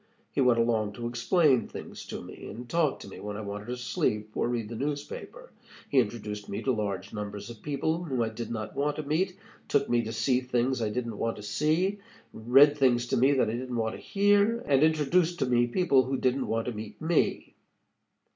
He 0.31 0.41
went 0.41 0.57
along 0.57 0.93
to 0.93 1.05
explain 1.05 1.67
things 1.67 2.07
to 2.07 2.23
me, 2.23 2.47
and 2.49 2.67
talk 2.67 2.97
to 3.01 3.07
me 3.07 3.19
when 3.19 3.37
I 3.37 3.41
wanted 3.41 3.67
to 3.67 3.77
sleep 3.77 4.31
or 4.33 4.47
read 4.47 4.67
the 4.69 4.75
newspaper. 4.75 5.51
He 5.89 5.99
introduced 5.99 6.49
me 6.49 6.63
to 6.63 6.71
large 6.71 7.13
numbers 7.13 7.51
of 7.51 7.61
people 7.61 8.05
whom 8.05 8.19
I 8.23 8.29
did 8.29 8.49
not 8.49 8.75
want 8.75 8.95
to 8.95 9.03
meet, 9.03 9.37
took 9.67 9.87
me 9.91 10.01
to 10.05 10.11
see 10.11 10.41
things 10.41 10.81
I 10.81 10.89
didn't 10.89 11.19
want 11.19 11.35
to 11.37 11.43
see, 11.43 11.99
read 12.33 12.75
things 12.79 13.05
to 13.09 13.17
me 13.17 13.33
that 13.33 13.47
I 13.51 13.53
didn't 13.53 13.75
want 13.75 13.93
to 13.93 14.01
hear, 14.01 14.63
and 14.65 14.81
introduced 14.81 15.37
to 15.37 15.45
me 15.45 15.67
people 15.67 16.01
who 16.05 16.17
didn't 16.17 16.47
want 16.47 16.65
to 16.65 16.71
meet 16.71 16.99
me. 16.99 17.53